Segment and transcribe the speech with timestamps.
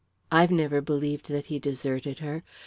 [0.31, 2.41] I've never believed that he deserted her.